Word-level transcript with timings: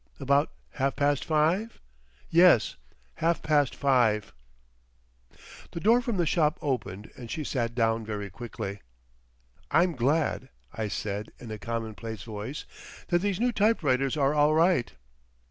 "About 0.19 0.49
half 0.71 0.95
past 0.95 1.23
five?" 1.23 1.79
"Yes, 2.31 2.75
half 3.17 3.43
past 3.43 3.75
five..." 3.75 4.33
The 5.73 5.79
door 5.79 6.01
from 6.01 6.17
the 6.17 6.25
shop 6.25 6.57
opened, 6.59 7.11
and 7.15 7.29
she 7.29 7.43
sat 7.43 7.75
down 7.75 8.03
very 8.03 8.31
quickly. 8.31 8.81
"I'm 9.69 9.91
glad," 9.91 10.49
I 10.73 10.87
said 10.87 11.31
in 11.37 11.51
a 11.51 11.59
commonplace 11.59 12.23
voice, 12.23 12.65
"that 13.09 13.19
these 13.21 13.39
new 13.39 13.51
typewriters 13.51 14.17
are 14.17 14.33
all 14.33 14.55
right." 14.55 14.91